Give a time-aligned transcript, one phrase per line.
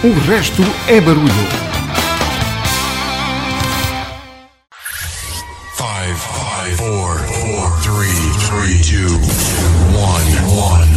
[0.00, 1.26] O resto é barulho.
[5.74, 9.12] Five, five, four, four, three, three, two,
[9.98, 10.88] one, one.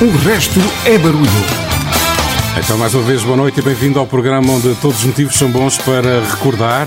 [0.00, 1.28] O resto é barulho.
[2.56, 5.50] Então, mais uma vez, boa noite e bem-vindo ao programa onde todos os motivos são
[5.50, 6.86] bons para recordar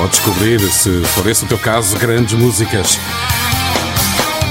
[0.00, 2.98] ou descobrir, se for esse o teu caso, grandes músicas.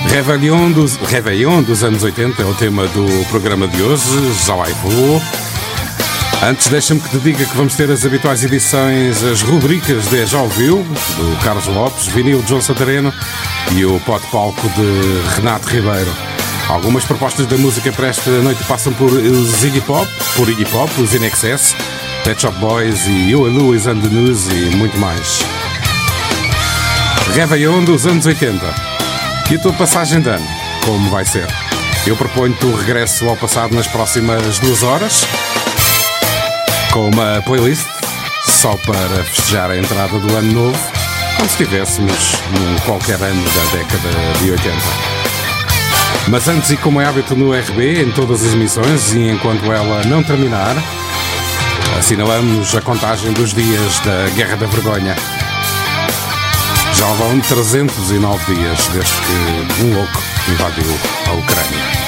[0.09, 4.03] Réveillon dos, Réveillon dos anos 80 é o tema do programa de hoje,
[4.45, 5.21] já lá vou.
[6.43, 10.41] Antes, deixa-me que te diga que vamos ter as habituais edições, as rubricas de Já
[10.41, 13.13] Ouviu, do Carlos Lopes, vinil de João Santareno
[13.71, 16.11] e o pote palco de Renato Ribeiro.
[16.67, 21.13] Algumas propostas da música para esta noite passam por Ziggy Pop, por Iggy Pop, os
[21.13, 21.75] In Excess,
[22.23, 25.39] Pet Shop Boys e You and Louis and the News e muito mais.
[27.33, 29.04] Réveillon dos anos 80.
[29.49, 30.47] E a tua passagem de ano,
[30.83, 31.47] como vai ser?
[32.07, 35.23] Eu proponho-te o regresso ao passado nas próximas duas horas,
[36.91, 37.85] com uma playlist
[38.49, 40.91] só para festejar a entrada do ano novo,
[41.37, 44.09] como se estivéssemos num qualquer ano da década
[44.41, 44.77] de 80.
[46.27, 50.03] Mas antes, e como é hábito no RB, em todas as emissões, e enquanto ela
[50.05, 50.75] não terminar,
[51.99, 55.15] assinalamos a contagem dos dias da Guerra da Vergonha.
[56.97, 60.91] Já vão 309 dias desde que um louco invadiu
[61.27, 62.05] a Ucrânia.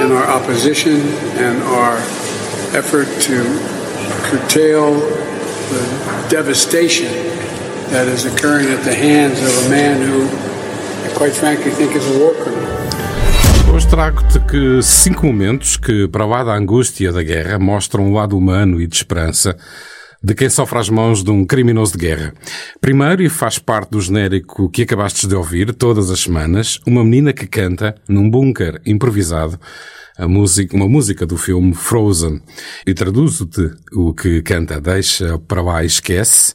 [0.00, 1.00] In our opposition
[1.38, 1.96] and our
[2.72, 3.42] effort to
[4.30, 4.94] curtail
[5.70, 7.08] the devastation
[7.90, 10.26] that is occurring at the hands of a man who,
[11.04, 12.68] I quite frankly, think is a war criminal.
[13.72, 18.36] Hoje trago-te que cinco momentos que, para lá da angústia da guerra, mostram o lado
[18.36, 19.56] humano e de esperança
[20.22, 22.32] de quem sofre às mãos de um criminoso de guerra.
[22.80, 27.32] Primeiro, e faz parte do genérico que acabaste de ouvir todas as semanas, uma menina
[27.32, 29.60] que canta num bunker improvisado
[30.18, 32.42] a música, uma música do filme Frozen.
[32.84, 36.54] E traduzo-te o que canta, deixa para lá e esquece,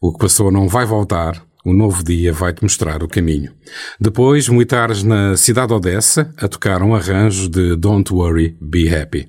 [0.00, 3.52] o que passou não vai voltar, o novo dia vai-te mostrar o caminho.
[4.00, 9.28] Depois, militares na cidade de Odessa a tocar um arranjo de Don't Worry, Be Happy.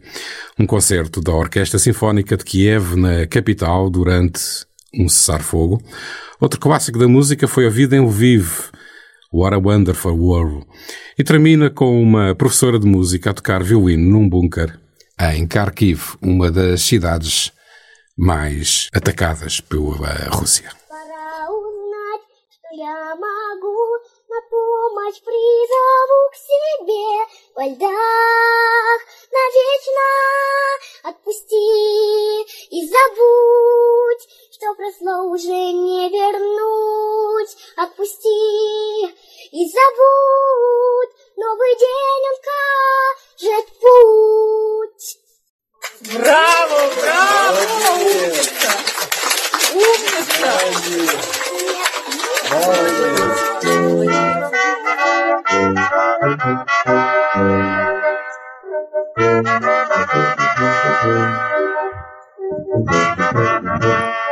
[0.57, 4.41] Um concerto da Orquestra Sinfónica de Kiev na capital durante
[4.97, 5.81] um cessar-fogo.
[6.39, 8.69] Outro clássico da música foi ouvido em Lviv,
[9.32, 10.66] What a Wonderful World.
[11.16, 14.78] E termina com uma professora de música a tocar violino num bunker
[15.20, 17.52] em Kharkiv, uma das cidades
[18.16, 20.72] mais atacadas pela Rússia.
[20.88, 23.80] Пора узнать, что я могу
[24.28, 27.08] на помощь призову к себе
[27.54, 29.00] во льдах
[29.30, 30.08] навечно
[31.04, 34.24] отпусти и забудь,
[34.55, 37.57] что прошло уже не вернуть.
[37.75, 39.05] Отпусти
[39.51, 42.37] и забудь, новый день он
[43.35, 45.19] кажет путь.
[46.13, 47.61] Браво, браво!
[47.95, 48.71] Умница!
[49.73, 50.75] Умница!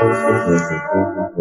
[0.04, 1.33] Gracias.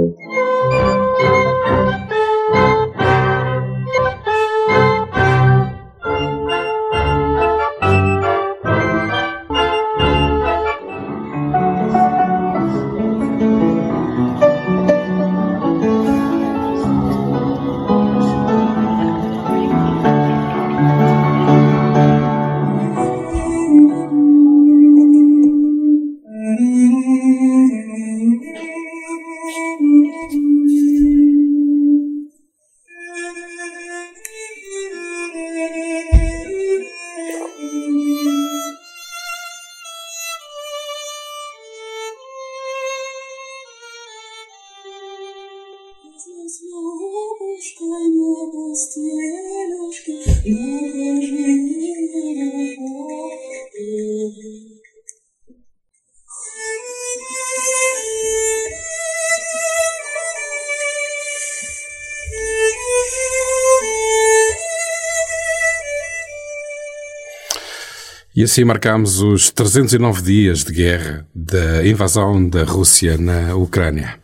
[68.42, 74.16] E assim marcamos os 309 dias de guerra da invasão da Rússia na Ucrânia.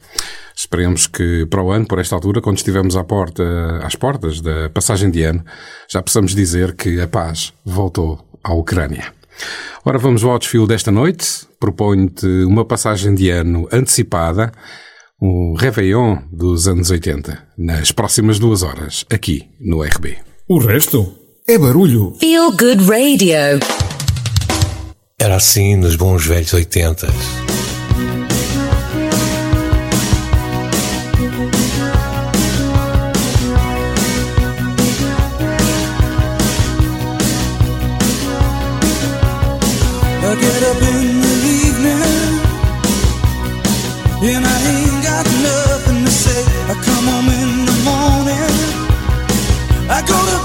[0.56, 3.44] Esperemos que para o ano, por esta altura, quando estivermos à porta,
[3.81, 5.44] às portas da passagem de ano,
[5.88, 9.12] já possamos dizer que a paz voltou à Ucrânia.
[9.85, 11.47] Ora, vamos ao desfile desta noite.
[11.61, 14.50] Proponho-te uma passagem de ano antecipada,
[15.23, 20.17] um Réveillon dos anos 80, nas próximas duas horas, aqui no RB.
[20.49, 21.14] O resto
[21.47, 22.17] é barulho.
[22.19, 23.98] Feel Good Radio.
[25.20, 27.09] Era assim nos bons velhos 80.
[49.91, 50.38] I get up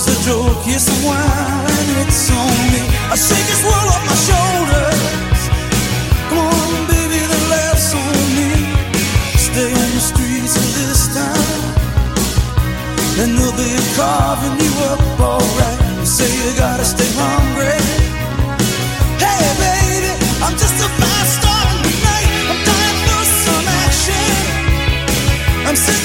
[0.00, 2.88] There's a joke, yes, while, and it's on me.
[3.12, 5.40] I shake this world off my shoulders.
[6.32, 8.64] Come on, baby, the laughs on me.
[9.36, 11.60] Stay on the streets of this town,
[13.20, 15.76] and they'll be carving you up alright.
[16.00, 17.76] You say you gotta stay hungry.
[19.20, 22.28] Hey, baby, I'm just a fast star tonight.
[22.48, 24.32] I'm dying for some action.
[25.68, 26.00] I'm sick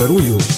[0.00, 0.57] é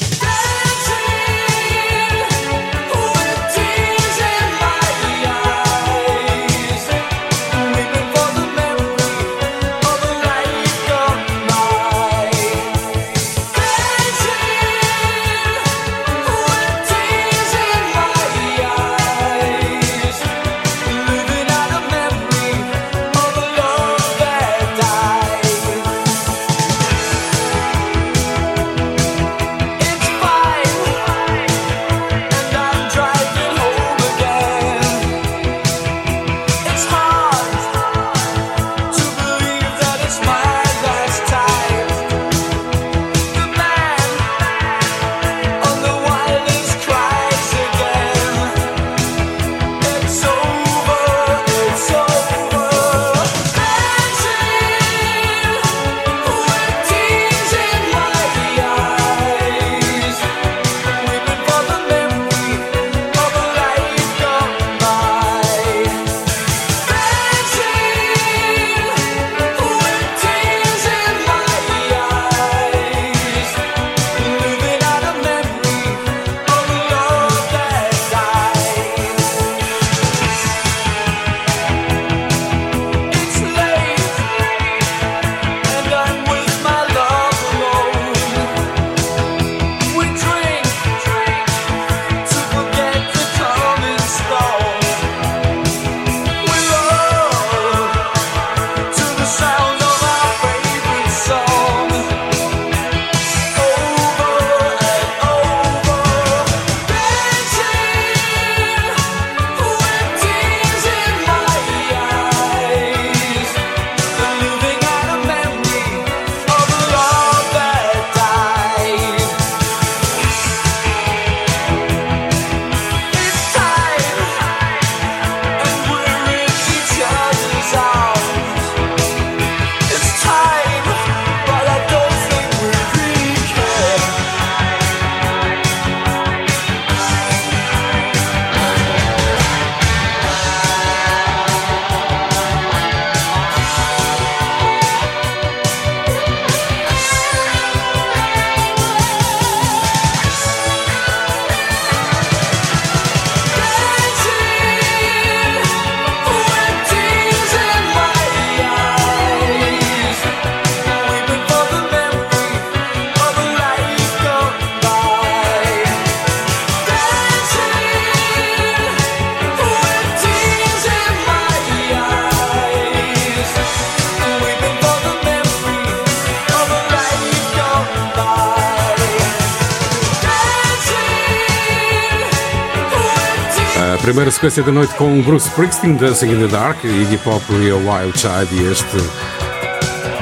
[184.21, 188.19] primeira sequência da noite com Bruce Springsteen, Dancing in the Dark, Iggy Pop a Wild
[188.19, 188.97] Child e este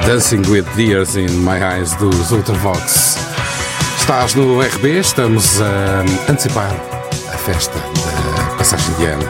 [0.07, 3.17] Dancing with Tears in My Eyes dos Ultravox.
[3.99, 6.73] Estás no RB, estamos a antecipar
[7.33, 9.29] a festa da passagem de ano.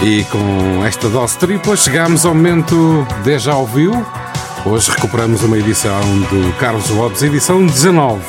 [0.00, 3.92] E com esta dose tripla chegamos ao momento de já ouviu.
[4.64, 8.22] Hoje recuperamos uma edição do Carlos Lopes, edição 19.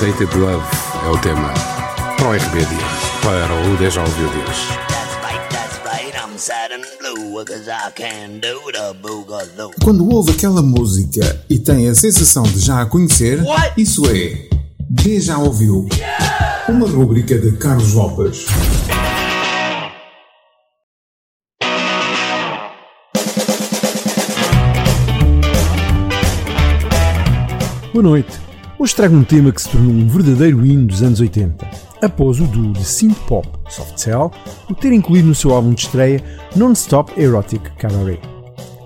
[0.00, 0.64] Dated Love
[1.04, 1.52] é o tema
[2.16, 2.91] para o RB hoje
[3.22, 4.68] para o Deja Ouviu de hoje.
[9.82, 13.80] Quando ouve aquela música e tem a sensação de já a conhecer, What?
[13.80, 14.48] isso é
[14.90, 15.88] Deja Ouviu,
[16.68, 18.46] uma rúbrica de Carlos Lopes.
[27.92, 28.40] Boa noite.
[28.78, 32.44] Hoje trago um tema que se tornou um verdadeiro hino dos anos 80, após o
[32.44, 34.30] duo de synth pop Soft Cell
[34.68, 36.22] o ter incluído no seu álbum de estreia
[36.54, 38.20] Non-Stop Erotic Cabaret.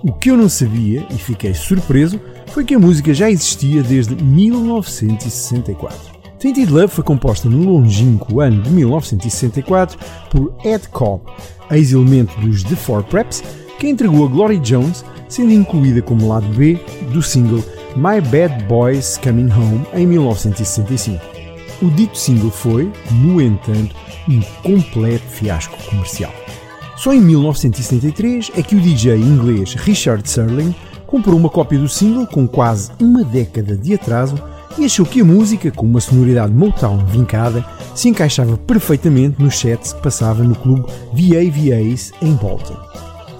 [0.03, 4.15] O que eu não sabia e fiquei surpreso foi que a música já existia desde
[4.15, 6.17] 1964.
[6.39, 9.97] Tainted Love foi composta no longínquo ano de 1964
[10.29, 11.23] por Ed Cobb,
[11.71, 13.43] ex-elemento dos The Four Preps,
[13.79, 16.79] que entregou a Glory Jones, sendo incluída como lado B
[17.11, 17.63] do single
[17.95, 21.36] My Bad Boys Coming Home em 1965.
[21.79, 23.95] O dito single foi, no entanto,
[24.27, 26.33] um completo fiasco comercial.
[26.95, 30.73] Só em 1973 é que o DJ inglês Richard Serling
[31.05, 34.35] comprou uma cópia do single com quase uma década de atraso
[34.79, 37.63] e achou que a música, com uma sonoridade Motown vincada,
[37.93, 42.77] se encaixava perfeitamente no set que passava no clube VAVAs em Bolton.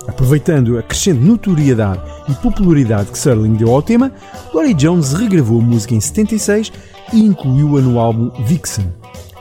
[0.08, 4.12] Aproveitando a crescente notoriedade e popularidade que Serling deu ao tema,
[4.52, 6.72] Gloria Jones regravou a música em 76
[7.14, 8.94] e incluiu-a no álbum Vixen.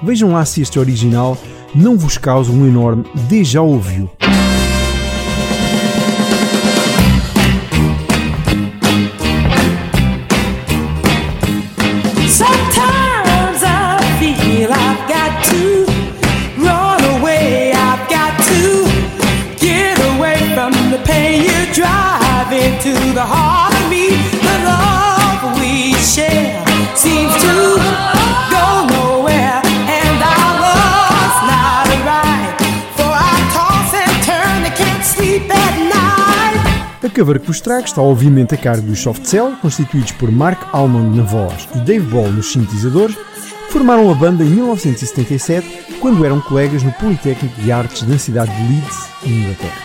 [0.03, 1.37] Vejam lá se este original
[1.75, 4.11] não vos causa um enorme déjà ouviu.
[37.17, 41.17] Cover que vos trago está obviamente a cargo dos Soft Cell, constituídos por Mark Almond
[41.17, 43.17] na voz e Dave Ball nos sintetizadores,
[43.71, 48.71] formaram a banda em 1977 quando eram colegas no Politécnico de Artes da cidade de
[48.71, 49.83] Leeds, Inglaterra.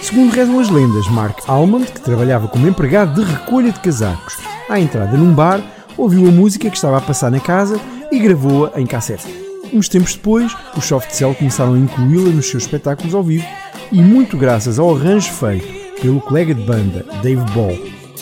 [0.00, 4.36] Segundo rezam as lendas, Mark Almond, que trabalhava como empregado de recolha de casacos
[4.70, 5.60] à entrada num bar,
[5.96, 7.80] ouviu a música que estava a passar na casa
[8.12, 9.26] e gravou-a em cassete.
[9.72, 13.44] Uns tempos depois, os Soft Cell começaram a incluí-la nos seus espetáculos ao vivo
[13.90, 17.78] e muito graças ao arranjo feito pelo colega de banda Dave Ball,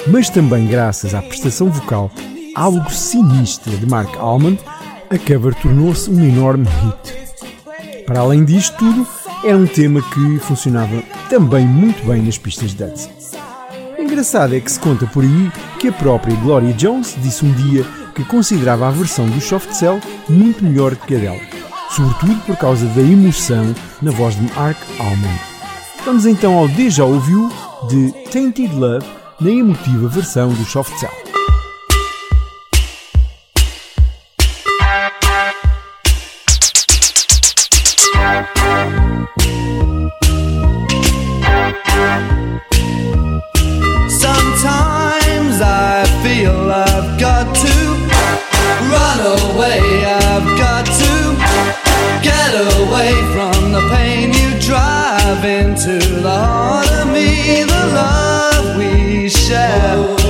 [0.09, 2.11] mas também graças à prestação vocal
[2.57, 4.59] algo sinistra de Mark Almond,
[5.11, 8.07] a cover tornou-se um enorme hit.
[8.07, 9.07] Para além disto tudo,
[9.45, 13.11] era um tema que funcionava também muito bem nas pistas de dança.
[13.99, 17.85] Engraçado é que se conta por aí que a própria Gloria Jones disse um dia
[18.15, 21.41] que considerava a versão do Soft Cell muito melhor que a dela,
[21.91, 25.41] sobretudo por causa da emoção na voz de Mark Almond.
[26.07, 27.51] Vamos então ao Deja Ouviu
[27.85, 29.07] de Tainted Love
[29.41, 31.11] na emotiva versão do Soft Cell.
[44.09, 47.75] Sometimes I feel I've got to
[48.91, 49.21] run
[49.55, 49.81] away.
[50.05, 51.37] I've got to
[52.23, 56.66] get away from the pain you drive into the heart
[59.47, 60.26] share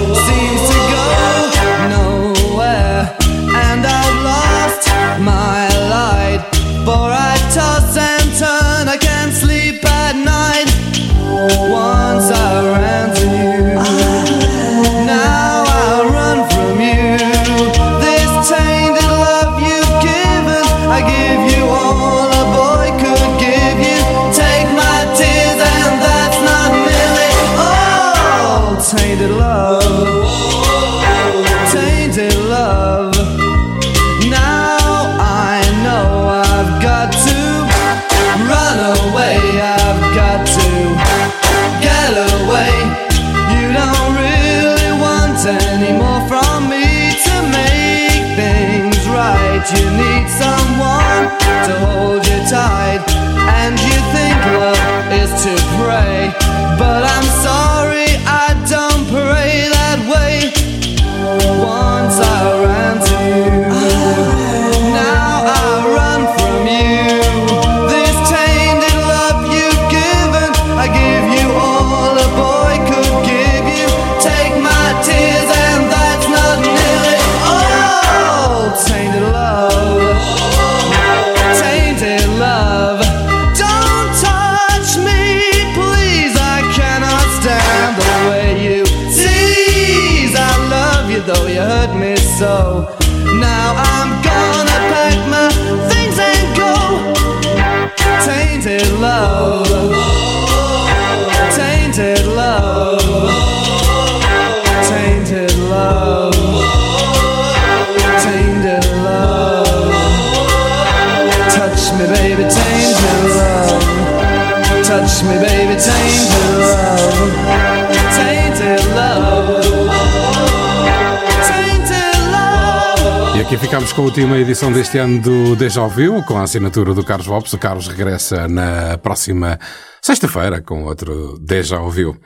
[123.57, 127.03] aqui ficamos com a última edição deste ano do Deja Ouviu, com a assinatura do
[127.03, 127.53] Carlos Lopes.
[127.53, 129.59] O Carlos regressa na próxima
[130.03, 132.17] sexta-feira com outro Deja Ouviu.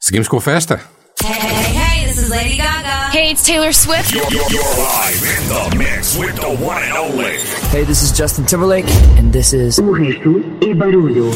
[0.00, 0.80] Seguimos com a festa?
[1.22, 3.10] Hey, hey, this is Lady Gaga.
[3.12, 4.12] Hey, it's Taylor Swift.
[4.12, 7.38] You're, you're, you're live in the mix with the one and only.
[7.70, 8.86] Hey, this is Justin Timberlake,
[9.18, 9.78] and this is.
[9.78, 11.30] O resto é barulho.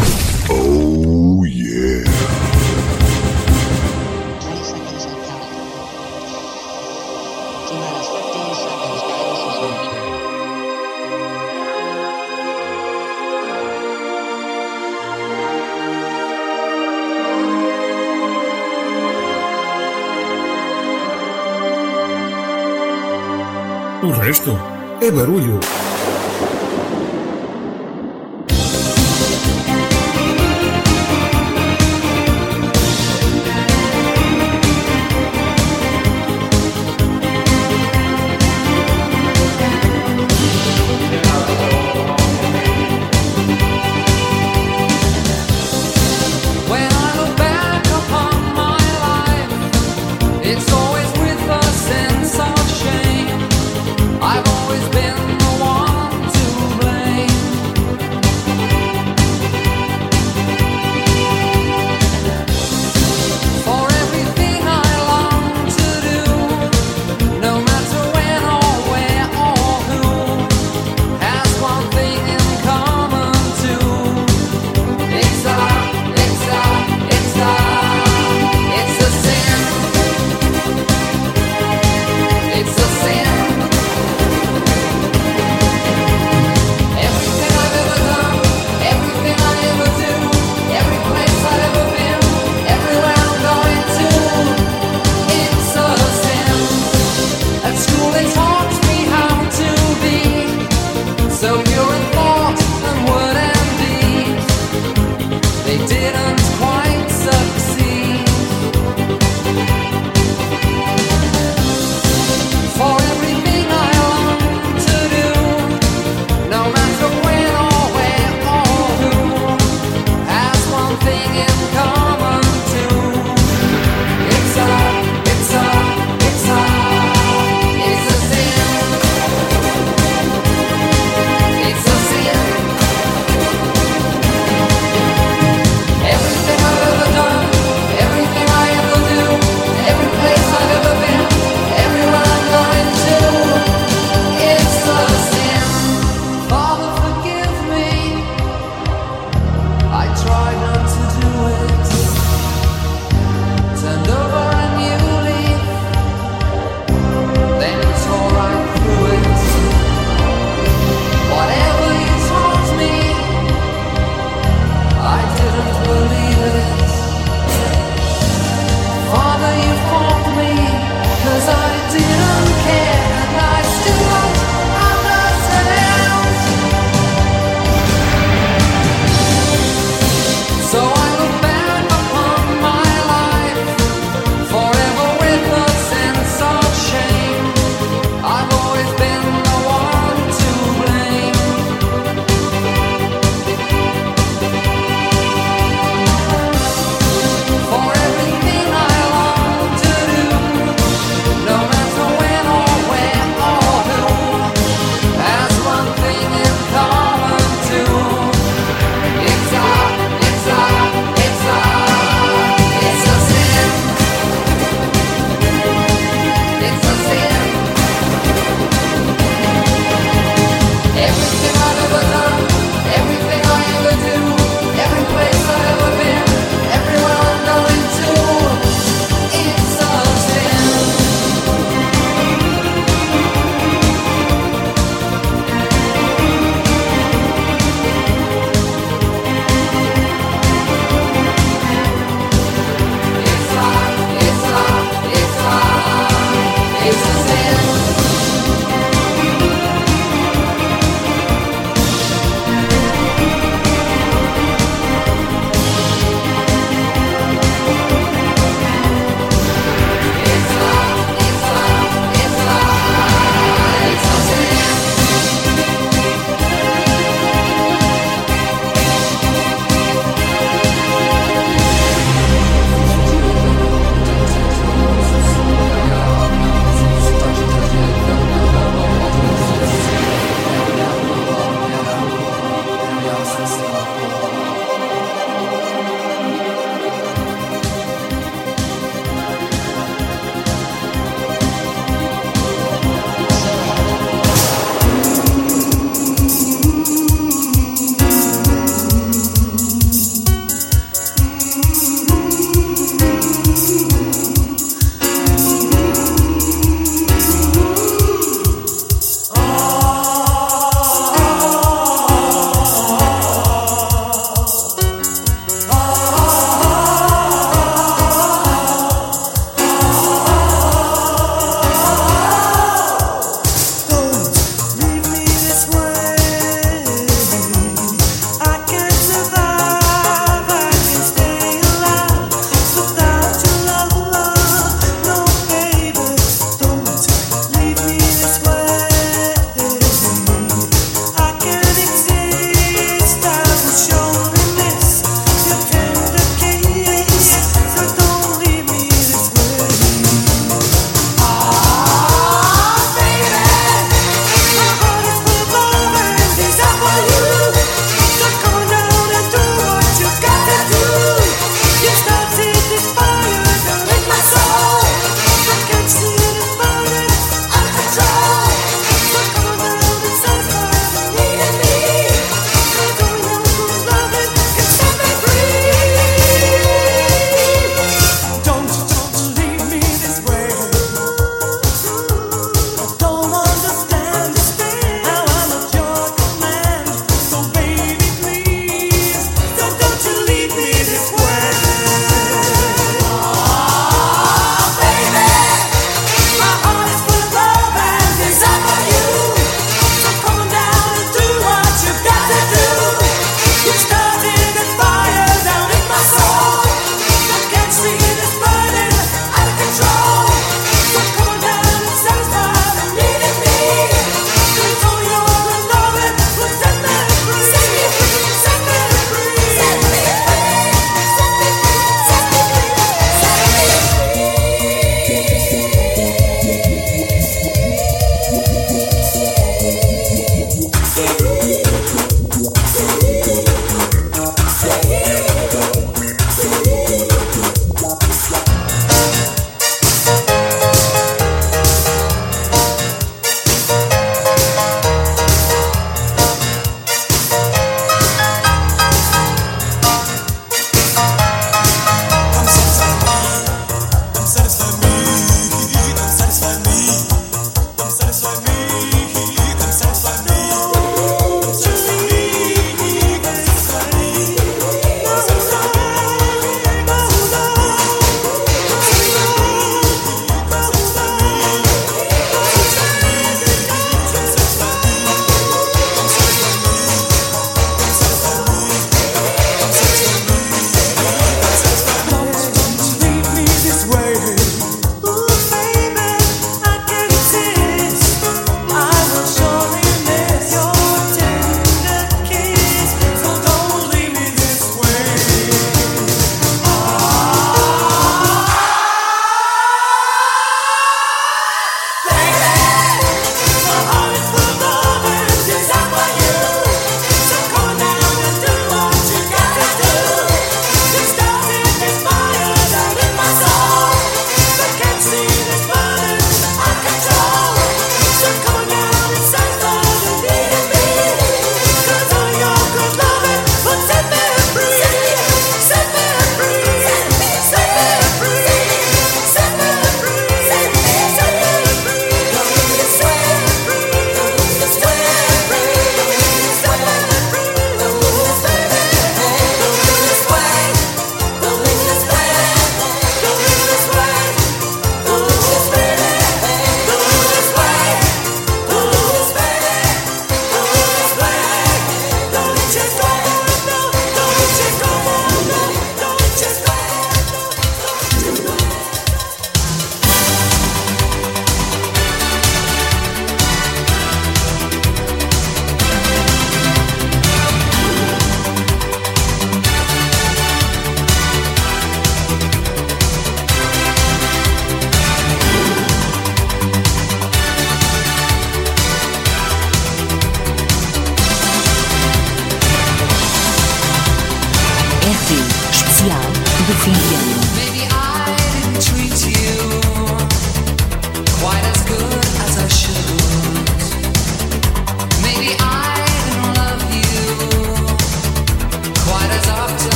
[0.51, 0.90] Oh,
[24.11, 24.51] O resto
[25.01, 25.61] é barulho.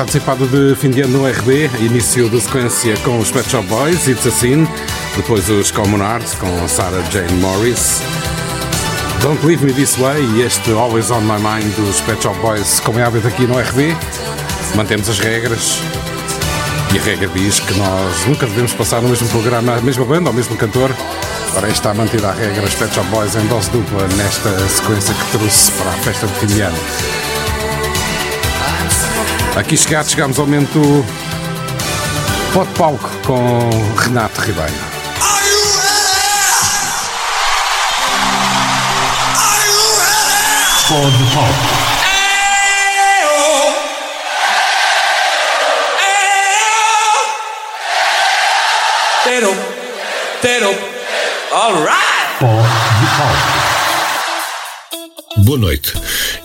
[0.00, 4.08] Antecipada de fim de ano no RB, início da sequência com os Pet Shop Boys,
[4.08, 4.66] It's a Sin,
[5.14, 8.00] depois os Common Arts com Sarah Jane Morris,
[9.20, 12.80] Don't Leave Me This Way e este Always On My Mind dos Pet Shop Boys,
[12.80, 13.94] como é hábito aqui no RB.
[14.74, 15.80] Mantemos as regras
[16.94, 20.30] e a regra diz que nós nunca devemos passar no mesmo programa a mesma banda
[20.30, 20.96] ou o mesmo cantor.
[21.54, 25.38] Ora, está mantida a regra, os Pet Shop Boys em dose dupla nesta sequência que
[25.38, 26.78] trouxe para a festa de fim de ano.
[29.56, 30.80] Aqui chegados, chegamos ao momento
[32.54, 34.72] Pote Palco com Renato Ribeiro.
[40.88, 41.90] Pode palco.
[49.24, 49.54] Tero,
[50.40, 50.74] tero,
[51.52, 52.38] alright!
[52.40, 53.60] Pode palco.
[55.44, 55.92] Boa noite.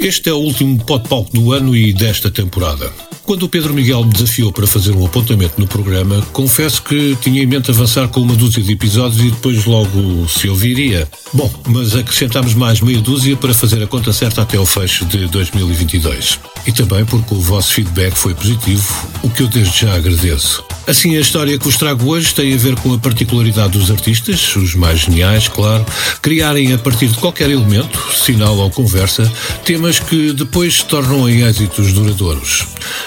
[0.05, 2.93] Este é o último Pod Palco do ano e desta temporada.
[3.23, 7.41] Quando o Pedro Miguel me desafiou para fazer um apontamento no programa, confesso que tinha
[7.41, 11.09] em mente avançar com uma dúzia de episódios e depois logo se ouviria.
[11.33, 15.25] Bom, mas acrescentámos mais meia dúzia para fazer a conta certa até o fecho de
[15.25, 16.39] 2022.
[16.67, 20.63] E também porque o vosso feedback foi positivo, o que eu desde já agradeço.
[20.87, 24.55] Assim, a história que vos trago hoje tem a ver com a particularidade dos artistas,
[24.55, 25.83] os mais geniais, claro,
[26.21, 29.31] criarem a partir de qualquer elemento, sinal ou conversa,
[29.63, 32.65] temas que depois se tornam em êxitos duradouros.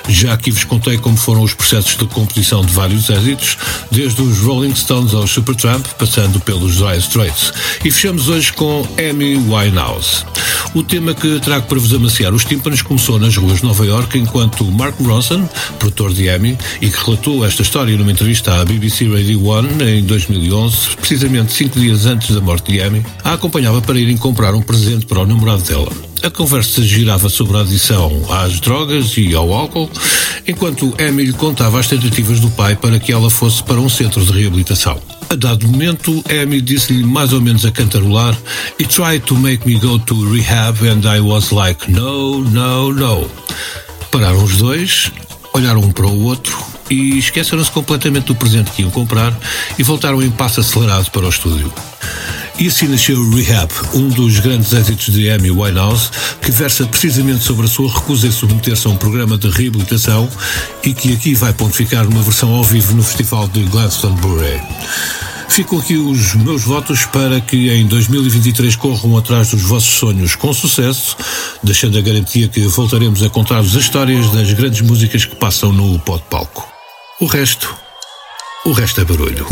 [0.08, 3.56] Já aqui vos contei como foram os processos de composição de vários êxitos,
[3.92, 7.52] desde os Rolling Stones aos Supertramp, passando pelos Dire Straits.
[7.84, 10.24] E fechamos hoje com Amy Winehouse.
[10.74, 14.18] O tema que trago para vos amaciar os tímpanos começou nas ruas de Nova York
[14.18, 15.48] enquanto Mark Ronson,
[15.78, 20.02] produtor de Amy, e que relatou esta história numa entrevista à BBC Radio 1 em
[20.02, 24.62] 2011, precisamente cinco dias antes da morte de Amy, a acompanhava para irem comprar um
[24.62, 25.92] presente para o namorado dela.
[26.22, 29.90] A conversa girava sobre a adição às drogas e ao álcool,
[30.46, 34.24] enquanto Amy lhe contava as tentativas do pai para que ela fosse para um centro
[34.24, 34.98] de reabilitação.
[35.28, 38.34] A dado momento, Amy disse-lhe mais ou menos a cantarolar
[38.80, 43.30] He tried to make me go to rehab and I was like, no, no, no.
[44.10, 45.12] Pararam os dois,
[45.52, 49.36] olharam um para o outro e esqueceram-se completamente do presente que iam comprar
[49.78, 51.72] e voltaram em passo acelerado para o estúdio.
[52.58, 56.10] E assim nasceu Rehab, um dos grandes êxitos de Amy Winehouse,
[56.42, 60.28] que versa precisamente sobre a sua recusa em submeter-se a um programa de reabilitação
[60.82, 64.60] e que aqui vai pontificar numa versão ao vivo no Festival de Glastonbury.
[65.48, 70.52] Ficam aqui os meus votos para que em 2023 corram atrás dos vossos sonhos com
[70.52, 71.16] sucesso,
[71.62, 75.98] deixando a garantia que voltaremos a contar-vos as histórias das grandes músicas que passam no
[76.00, 76.77] pó de palco.
[77.20, 77.76] O resto,
[78.64, 79.44] o resto é barulho.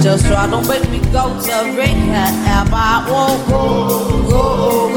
[0.00, 4.87] Just try to make me go to rehab, I won't go, go.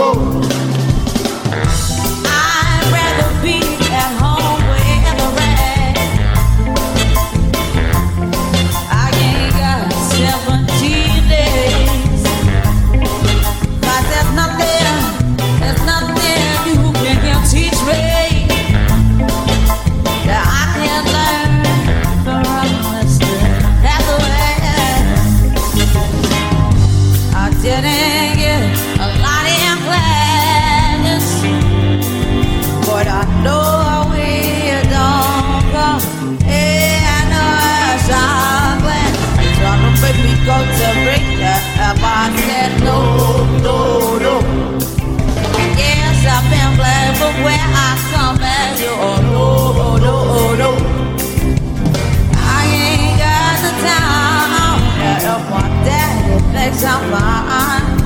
[57.12, 58.00] Thinks I'm fine.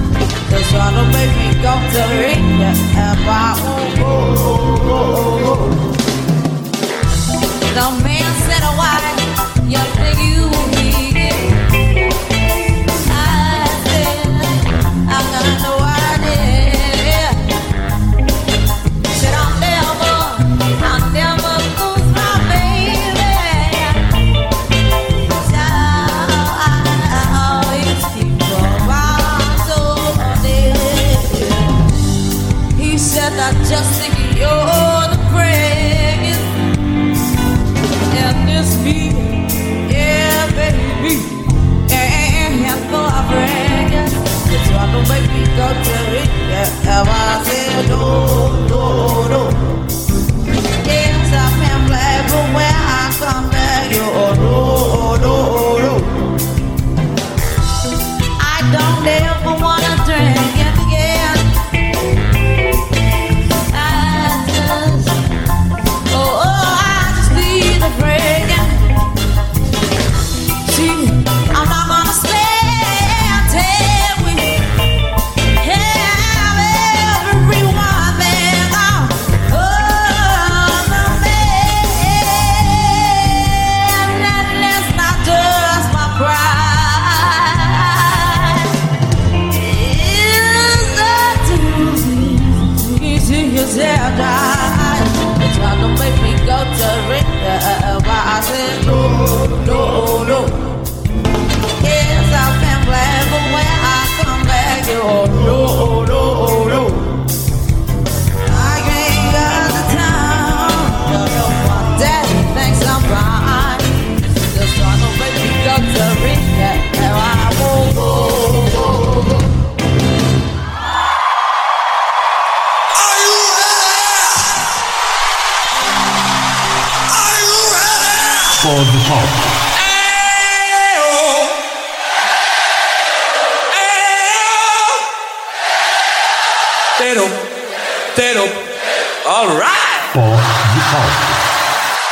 [0.49, 3.17] Just trying to make me go to rehab.
[3.27, 3.53] I
[5.43, 5.74] won't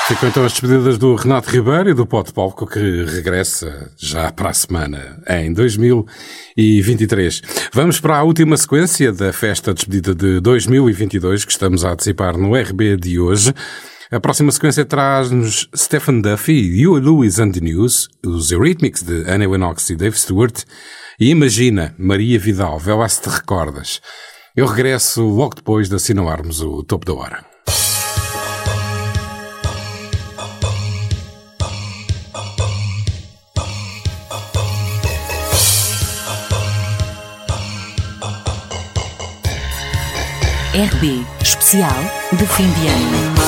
[0.06, 4.50] Ficam então as despedidas do Renato Ribeiro e do Pote Palco que regressa já para
[4.50, 7.42] a semana, em 2023.
[7.72, 12.38] Vamos para a última sequência da festa de despedida de 2022 que estamos a antecipar
[12.38, 13.54] no RB de hoje.
[14.12, 19.48] A próxima sequência traz-nos Stephen Duffy, Hugh Lewis and the News, os Eurythmics de Annie
[19.48, 20.66] Lennox e Dave Stewart
[21.18, 24.02] e Imagina, Maria Vidal, vê lá se te recordas.
[24.54, 27.53] Eu regresso logo depois de assinalarmos o topo da hora.
[40.74, 41.94] RB Especial
[42.32, 43.43] de fim de ano.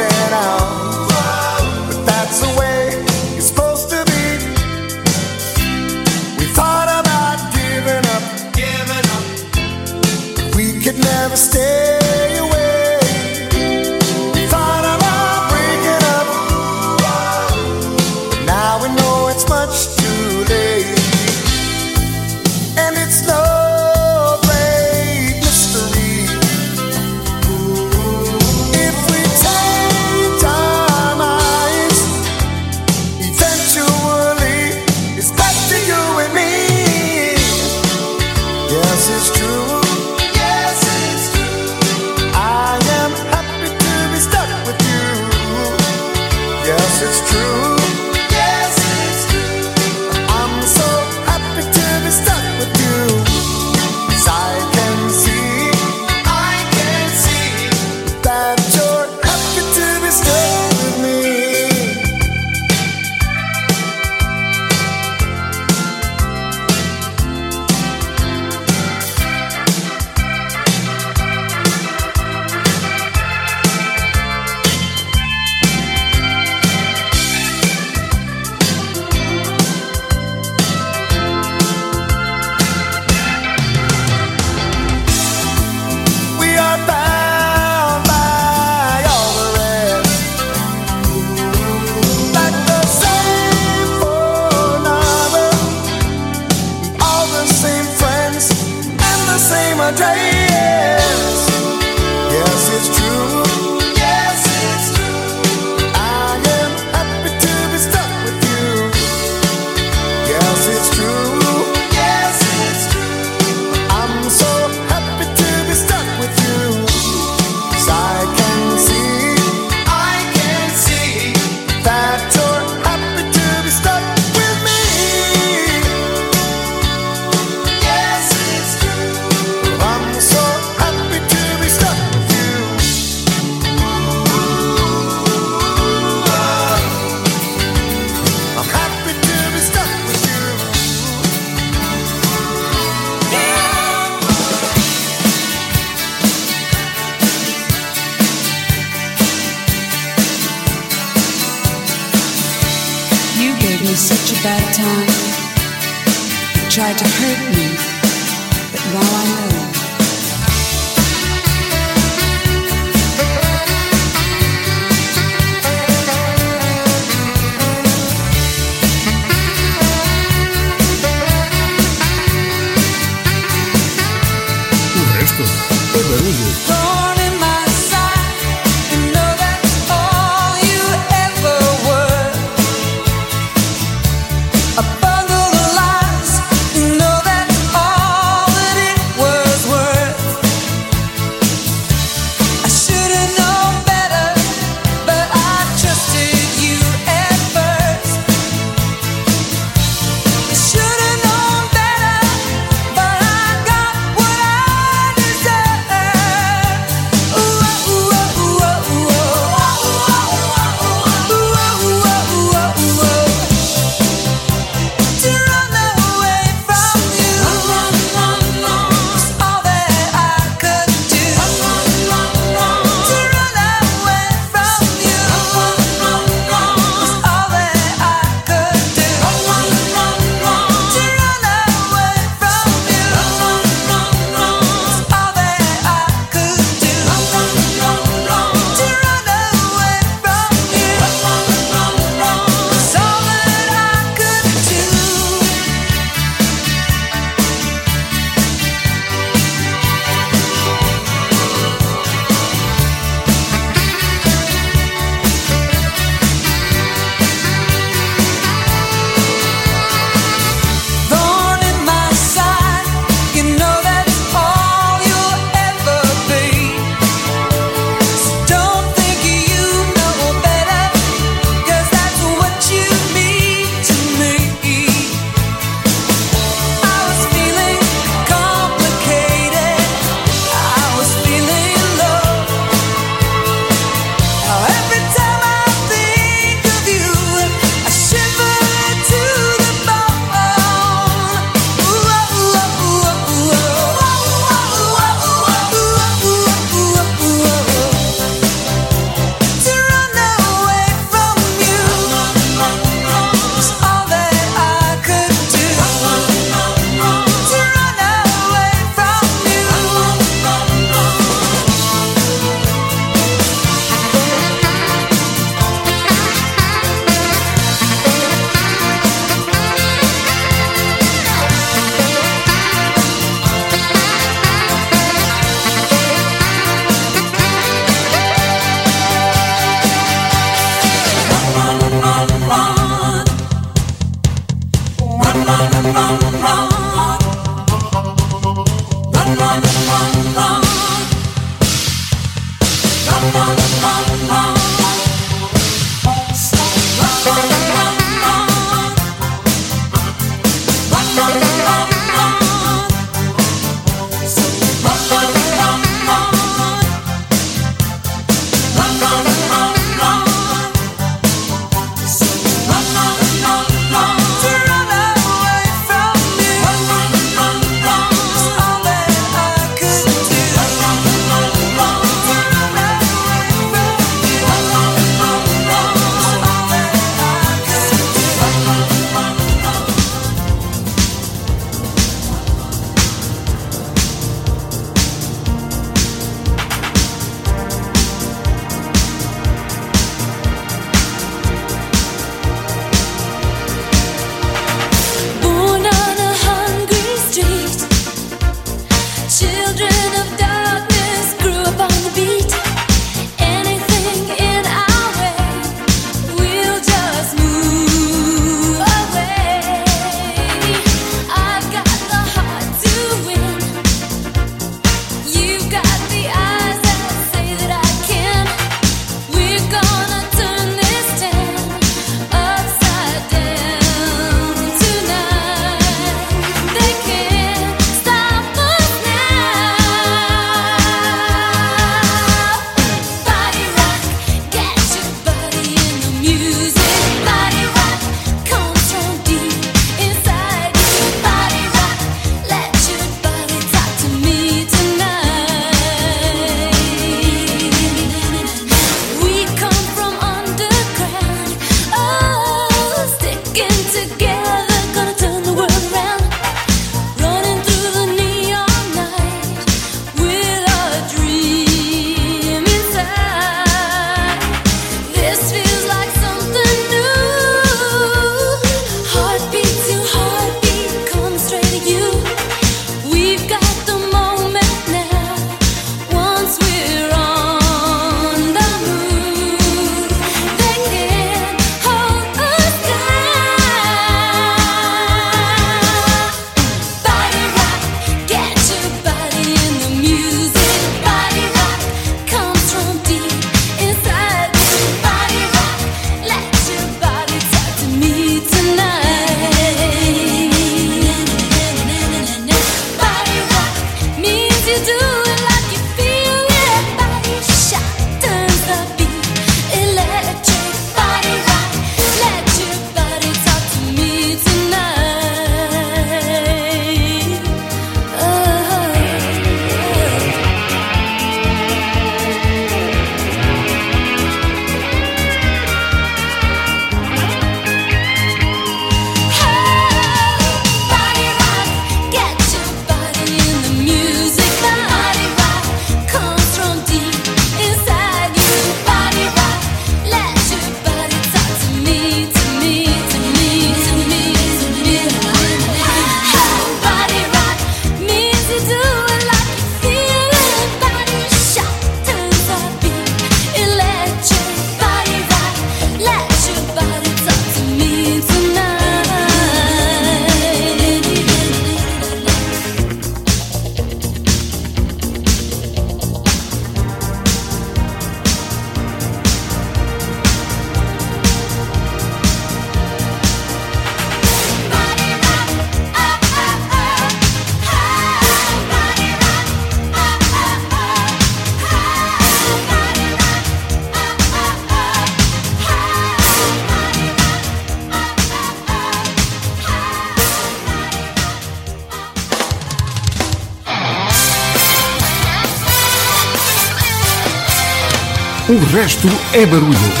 [598.81, 600.00] Resto é barulho.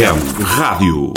[0.00, 1.12] Rádio.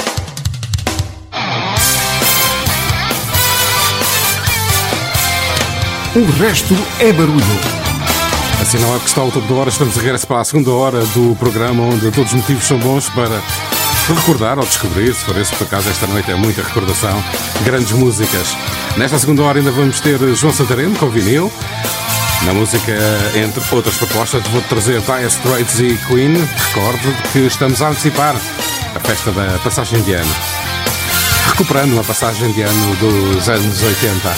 [6.16, 7.40] O resto é barulho.
[8.60, 10.72] Assim não é que está ao topo da hora, estamos a regresso para a segunda
[10.72, 13.40] hora do programa onde todos os motivos são bons para
[14.08, 17.24] recordar ou descobrir, se for esse por acaso esta noite é muita recordação,
[17.64, 18.58] grandes músicas.
[18.98, 21.52] Nesta segunda hora ainda vamos ter João Santareno com vinil.
[22.46, 22.92] Na música,
[23.36, 26.34] entre outras propostas, vou trazer Dire Straits e Queen.
[26.74, 28.36] Recordo que estamos a antecipar
[29.02, 30.36] festa da passagem de ano.
[31.50, 34.36] Recuperando uma passagem de ano dos anos 80.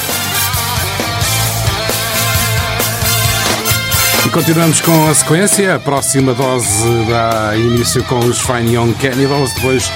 [4.25, 5.75] E continuamos com a sequência.
[5.75, 9.91] A próxima dose dá início com os Fine Young Cannibals, depois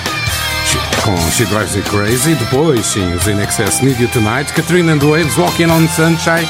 [1.03, 4.99] com She Drives Me Crazy, depois sim, os In Excess Need You Tonight, Katrina and
[4.99, 6.47] the Waves Walking on Sunshine.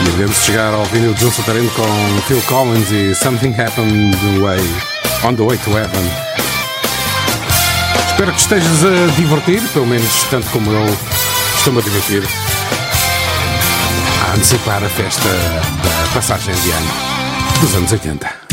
[0.00, 4.60] E devemos chegar ao vinil de Santareno com Phil Collins e Something Happened the way,
[5.24, 6.25] On the Way to Heaven.
[8.16, 10.98] Espero que estejas a divertir, pelo menos tanto como eu
[11.58, 12.22] estou-me a divertir,
[14.26, 16.92] a antecipar a festa da passagem de ano
[17.60, 18.45] dos anos 80.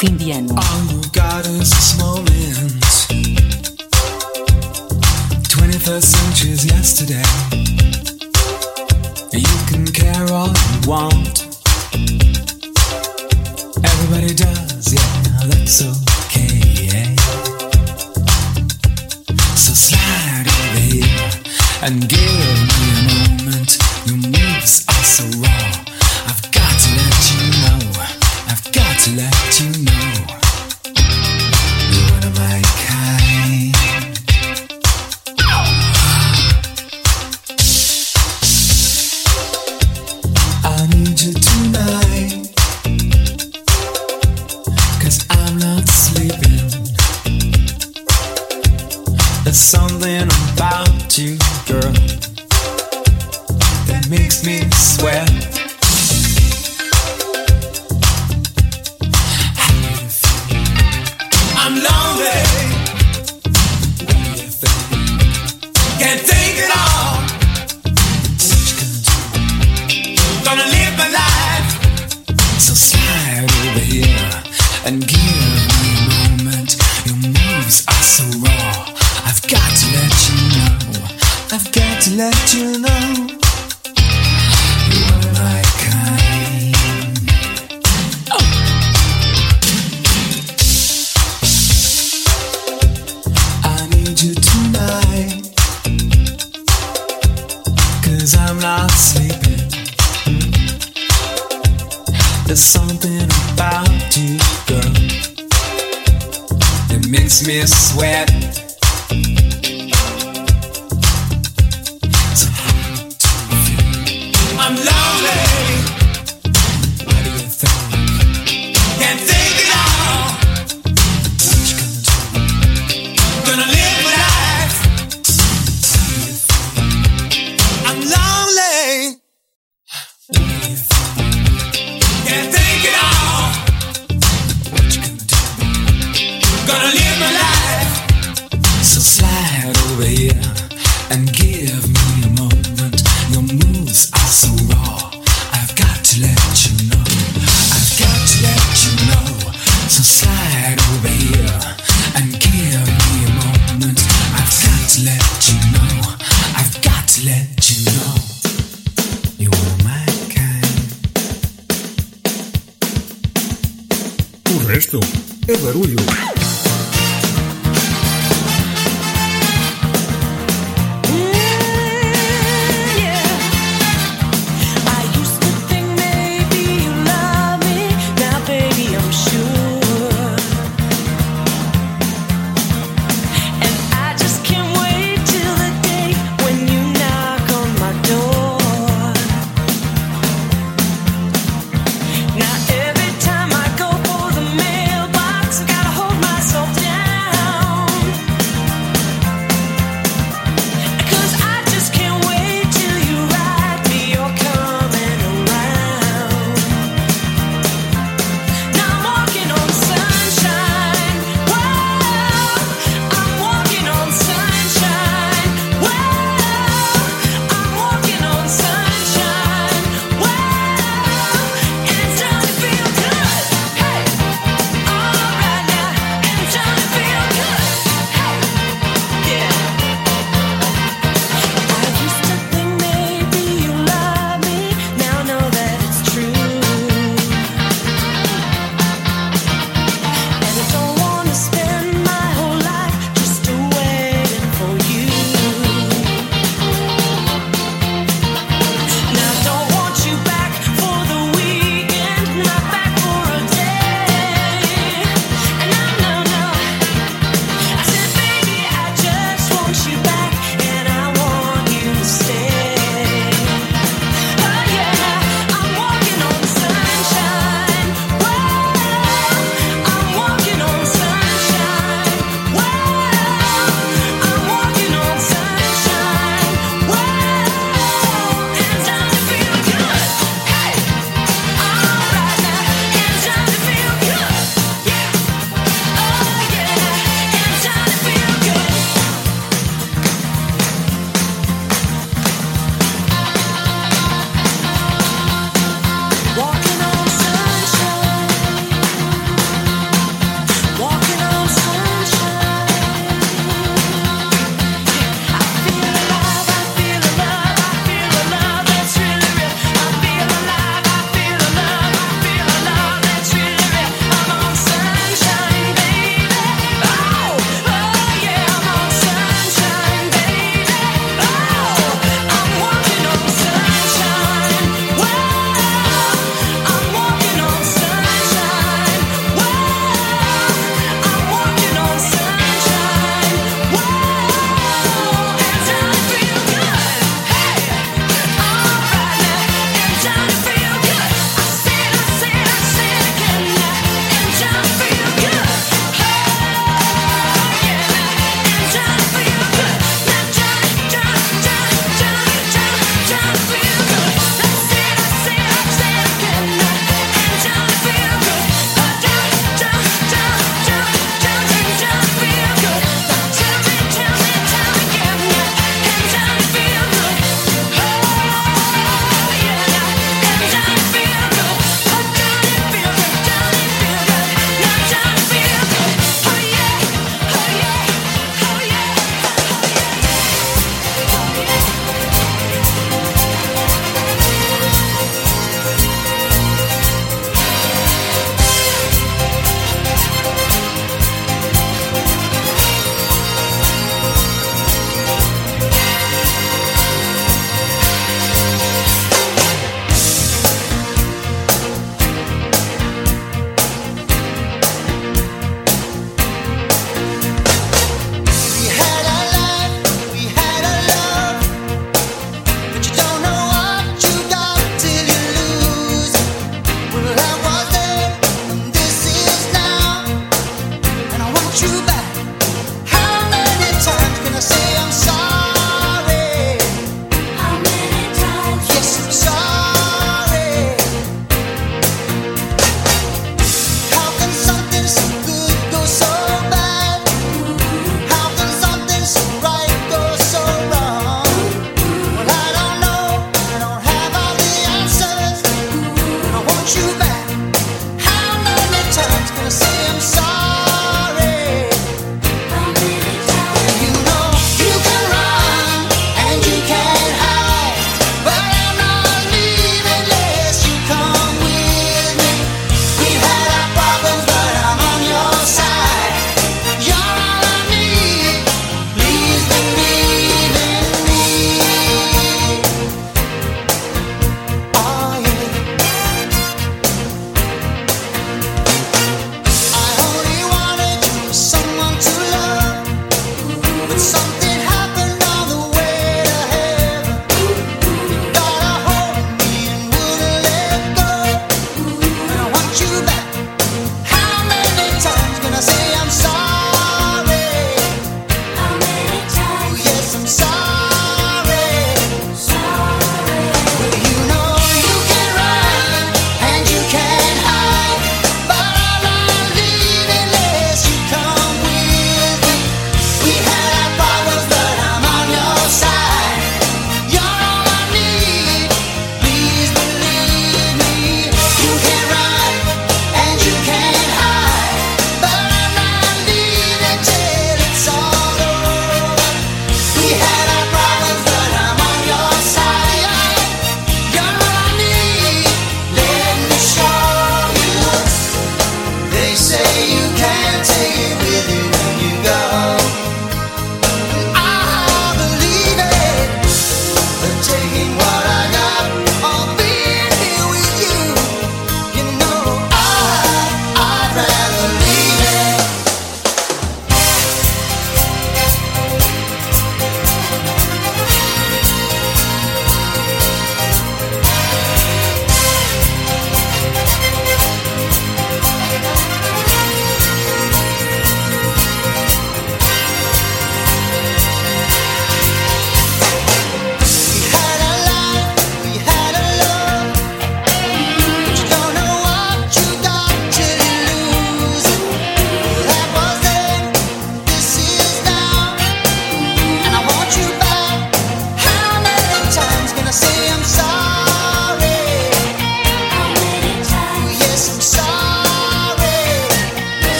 [0.00, 0.37] Especial de fim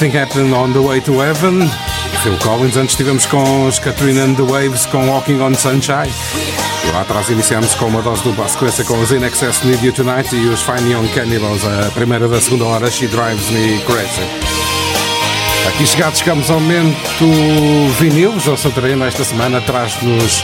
[0.00, 1.68] Something Happened on the Way to Heaven.
[2.22, 6.10] Phil Collins, antes estivemos com os Katrina and the Waves com Walking on Sunshine.
[6.94, 10.34] Lá atrás iniciamos com uma dose do sequência com os In Excess Need You Tonight
[10.34, 14.26] e os Fine Young Cannibals, a primeira da segunda hora, She Drives Me Crazy.
[15.68, 17.26] Aqui chegados, chegamos ao momento
[17.98, 18.40] vinil.
[18.40, 20.42] João Santareno esta semana traz-nos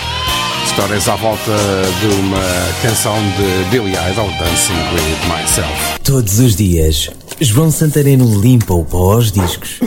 [0.66, 1.56] histórias à volta
[2.00, 2.42] de uma
[2.82, 5.98] canção de Billy Idol, Dancing With Myself.
[6.04, 7.08] Todos os dias,
[7.40, 9.80] João Santareno limpa o pó aos discos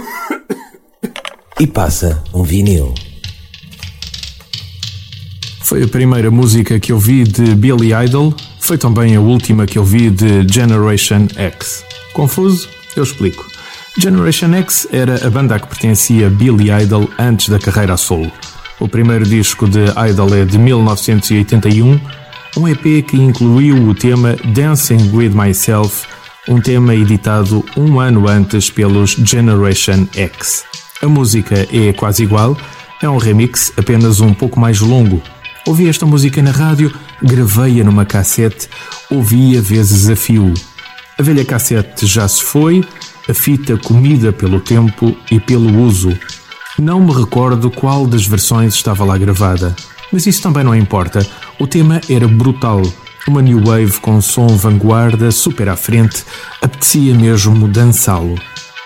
[1.59, 2.93] e passa um vinil.
[5.63, 9.79] Foi a primeira música que eu vi de Billy Idol, foi também a última que
[9.79, 11.83] eu vi de Generation X.
[12.13, 12.69] Confuso?
[12.95, 13.47] Eu explico.
[13.97, 18.31] Generation X era a banda a que pertencia Billy Idol antes da carreira a solo.
[18.79, 21.99] O primeiro disco de Idol é de 1981,
[22.57, 26.07] um EP que incluiu o tema Dancing With Myself,
[26.47, 30.63] um tema editado um ano antes pelos Generation X.
[31.01, 32.57] A música é quase igual,
[33.01, 35.21] é um remix apenas um pouco mais longo.
[35.65, 38.69] Ouvi esta música na rádio, gravei-a numa cassete,
[39.09, 40.53] ouvi-a vezes a fio.
[41.17, 42.83] A velha cassete já se foi,
[43.27, 46.17] a fita comida pelo tempo e pelo uso.
[46.77, 49.75] Não me recordo qual das versões estava lá gravada,
[50.11, 51.25] mas isso também não importa.
[51.59, 52.81] O tema era brutal.
[53.29, 56.25] Uma new wave com som vanguarda, super à frente,
[56.63, 58.33] apetecia mesmo dançá-lo.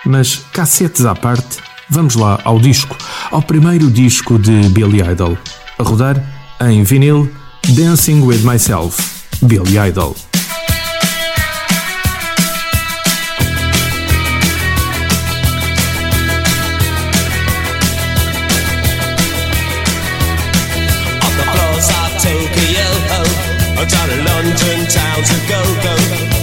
[0.04, 1.56] Mas cassetes à parte,
[1.88, 2.94] vamos lá ao disco,
[3.30, 5.38] ao primeiro disco de Billy Idol.
[5.78, 6.22] A rodar
[6.60, 7.26] em vinil
[7.70, 9.02] Dancing with Myself,
[9.40, 10.14] Billy Idol.
[23.88, 25.94] Down in London town to go go.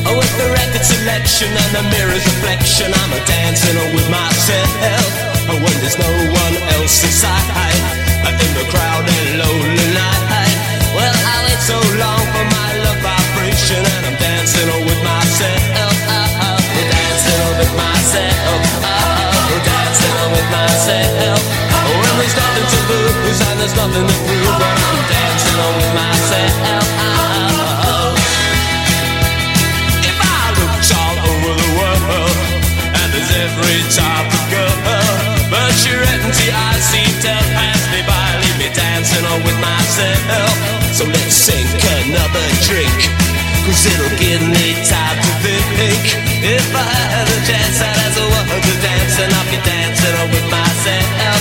[0.06, 5.06] Oh, with the record selection and the mirror's reflection, I'm a dancing with myself.
[5.50, 7.42] Oh, when there's no one else inside,
[8.26, 10.56] in the crowded lonely night.
[10.94, 15.62] Well, I wait so long for my love vibration, and I'm dancing with myself.
[15.78, 15.94] Oh,
[16.46, 16.58] oh,
[16.94, 18.62] dancing with myself.
[18.86, 21.42] Oh, dancing with myself.
[21.74, 25.94] Oh, when there's nothing to lose and there's nothing to prove, but I'm dancing with
[25.96, 26.20] myself.
[33.52, 34.76] Every type of girl,
[35.52, 40.56] but you're empty, I see to pass me by, leave me dancing on with myself.
[40.95, 41.68] So let's sink
[41.99, 42.95] another drink,
[43.68, 46.03] cause it'll give me time to think.
[46.44, 50.15] If I had a chance, I'd ask a woman to dance, and I'll be dancing
[50.15, 51.41] on with myself.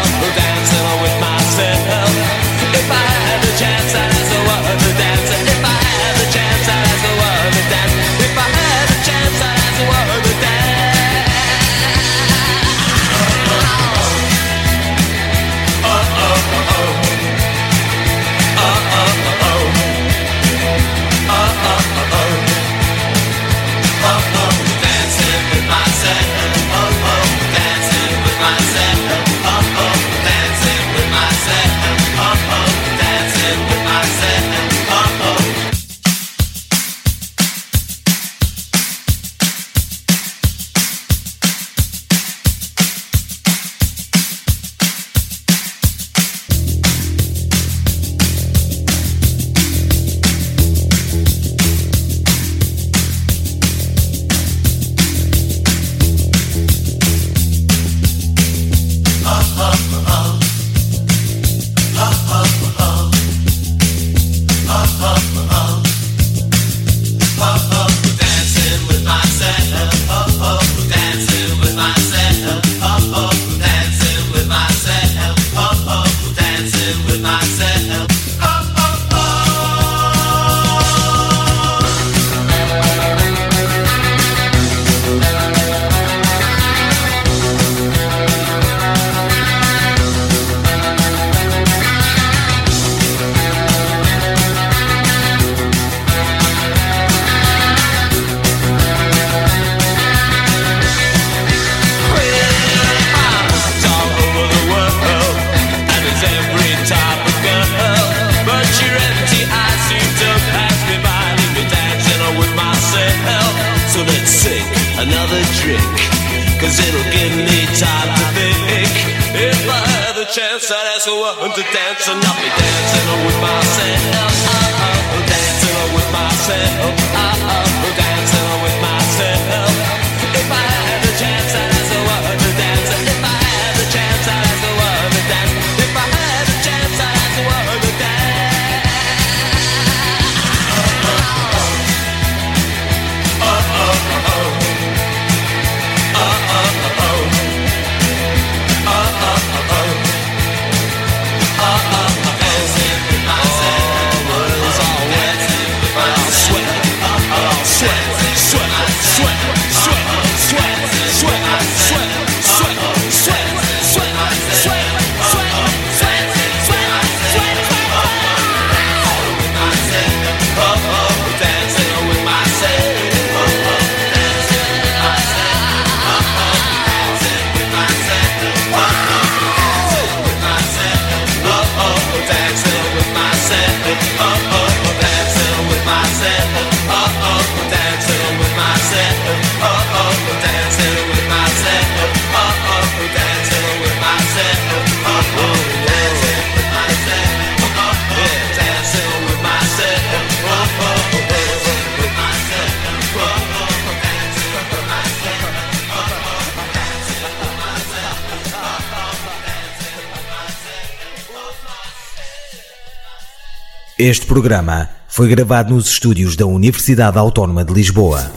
[214.03, 218.31] Este programa foi gravado nos estúdios da Universidade Autónoma de Lisboa.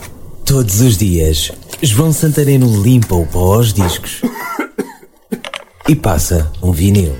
[0.45, 1.51] Todos os dias,
[1.81, 4.20] João Santareno limpa o pó aos discos
[5.89, 7.16] e passa um vinil.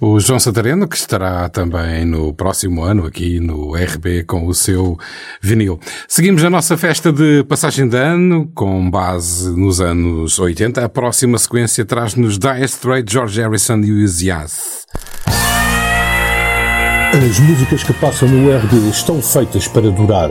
[0.00, 4.98] O João Santareno, que estará também no próximo ano aqui no RB com o seu
[5.40, 5.78] vinil.
[6.08, 10.84] Seguimos a nossa festa de passagem de ano, com base nos anos 80.
[10.84, 14.86] A próxima sequência traz-nos Dire Straits, George Harrison e os Yaz.
[17.12, 20.30] As músicas que passam no RD estão feitas para durar.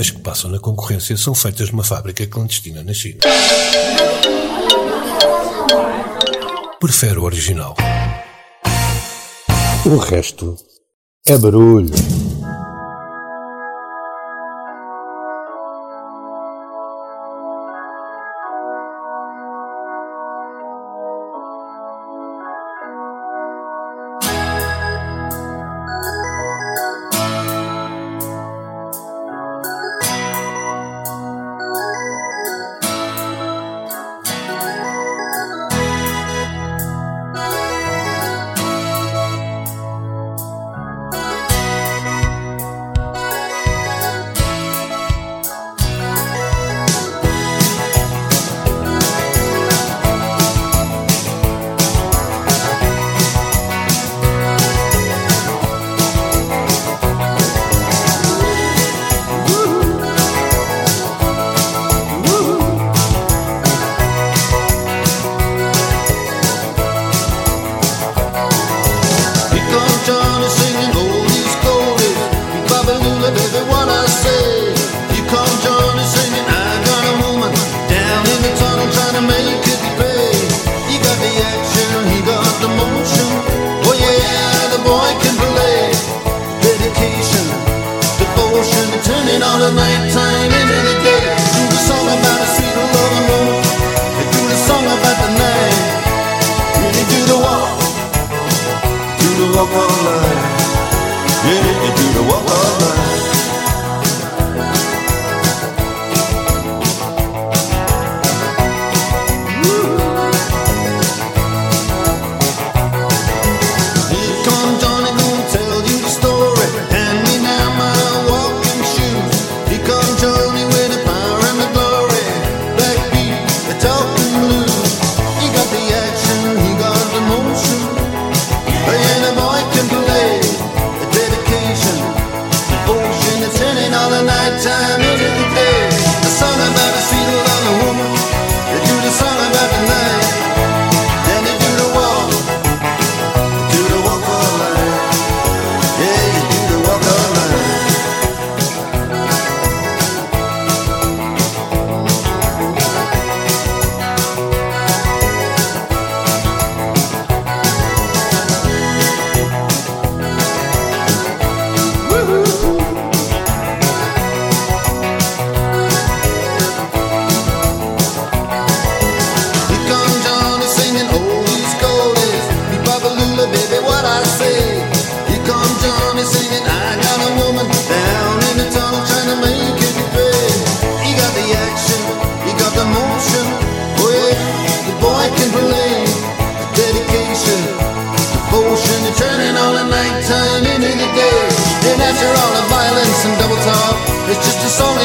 [0.00, 3.18] As que passam na concorrência são feitas numa fábrica clandestina na China.
[6.80, 7.76] Prefere o original.
[9.84, 10.56] O resto
[11.26, 11.92] é barulho.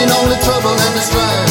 [0.06, 1.47] only trouble and the strife.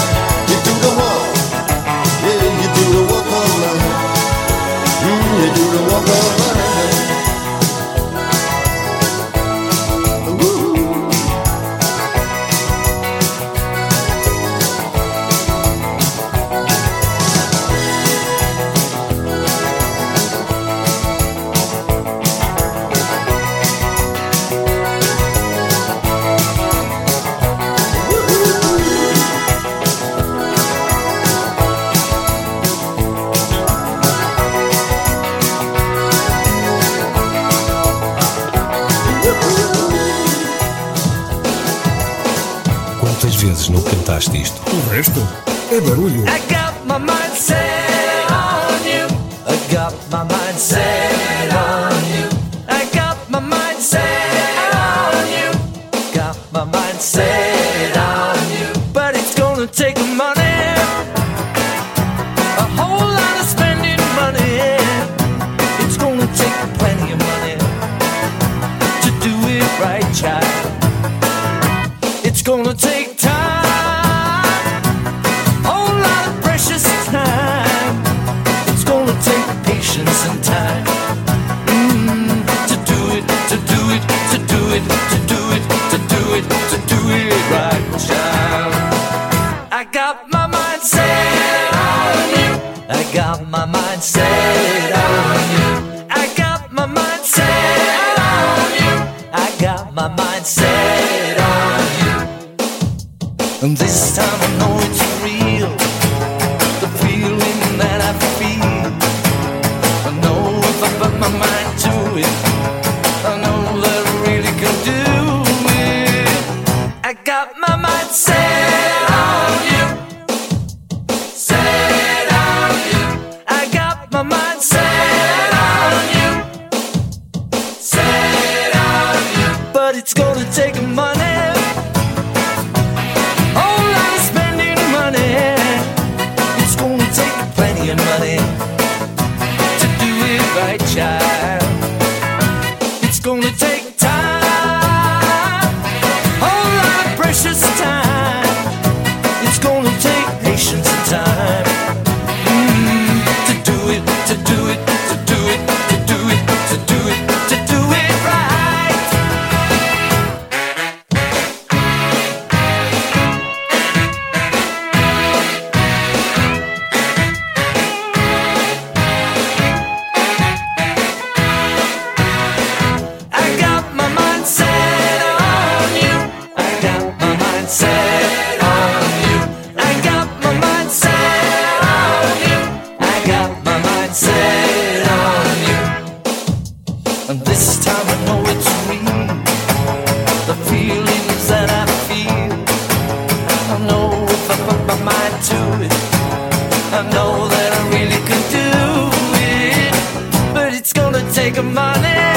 [201.59, 202.36] of money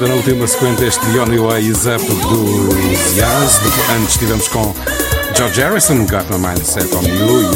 [0.00, 3.60] 80 na última sequência, este The Only Way Is Up dos Yaz.
[3.94, 4.74] Antes estivemos com
[5.36, 7.46] George Harrison, Got My Mind Set On You e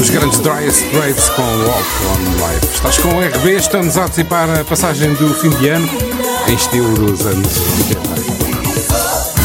[0.00, 2.66] os grandes Dire Straits com Walk On Life.
[2.74, 5.88] Estás com o RB, estamos a antecipar a passagem do fim de ano
[6.46, 7.48] em estilo dos anos
[7.88, 8.00] 80.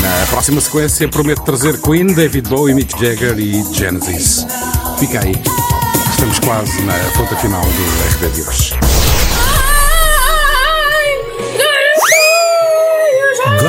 [0.02, 4.46] Na próxima sequência prometo trazer Queen, David Bowie, Mick Jagger e Genesis.
[5.00, 5.34] Fica aí.
[6.10, 8.74] Estamos quase na ponta final do RB de hoje.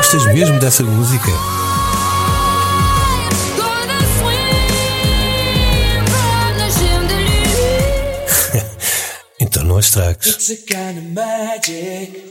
[0.05, 1.31] Gostas mesmo dessa música?
[9.41, 10.27] então não a estragues.
[10.27, 12.23] It's a kind of magic.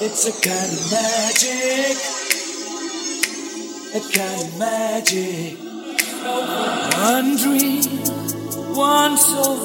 [0.00, 1.96] It's a kind of magic.
[3.94, 5.56] A kind of magic.
[6.98, 7.84] One dream,
[8.74, 9.58] one soul,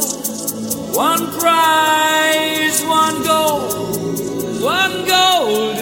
[0.93, 3.95] one prize, one goal,
[4.61, 5.74] one golden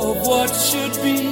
[0.00, 1.31] of what should be.